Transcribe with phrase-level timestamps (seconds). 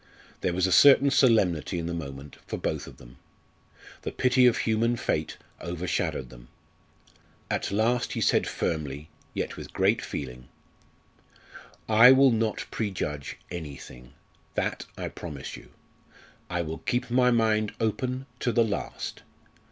[0.39, 3.17] There was a certain solemnity in the moment for both of them.
[4.01, 6.47] The pity of human fate overshadowed them.
[7.51, 10.47] At last he said firmly, yet with great feeling:
[11.87, 14.13] "I will not prejudge anything,
[14.55, 15.69] that I promise you.
[16.49, 19.21] I will keep my mind open to the last.